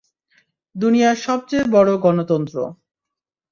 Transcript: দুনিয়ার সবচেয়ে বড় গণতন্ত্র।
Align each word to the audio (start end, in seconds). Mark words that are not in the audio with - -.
দুনিয়ার 0.75 1.17
সবচেয়ে 1.17 1.65
বড় 1.71 1.91
গণতন্ত্র। 1.97 2.55